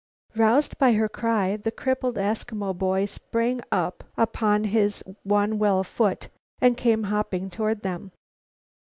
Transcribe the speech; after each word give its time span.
Roused 0.35 0.79
by 0.79 0.93
her 0.93 1.07
cry, 1.07 1.57
the 1.57 1.69
crippled 1.69 2.15
Eskimo 2.15 2.75
boy 2.75 3.05
sprang 3.05 3.61
upon 3.71 4.63
his 4.63 5.03
one 5.21 5.59
well 5.59 5.83
foot 5.83 6.27
and 6.59 6.75
came 6.75 7.03
hopping 7.03 7.51
toward 7.51 7.83
them. 7.83 8.11